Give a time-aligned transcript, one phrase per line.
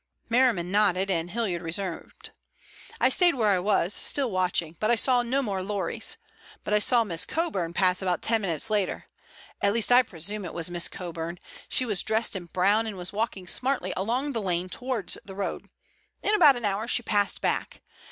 [0.29, 2.31] Merriman nodded and Hilliard resumed.
[2.99, 6.17] "I stayed where I was, still watching, but I saw no more lorries.
[6.63, 10.71] But I saw Miss Coburn pass about ten minutes later—at least I presume it was
[10.71, 11.39] Miss Coburn.
[11.69, 15.69] She was dressed in brown, and was walking smartly along the lane towards the road.
[16.23, 17.81] In about an hour she passed back.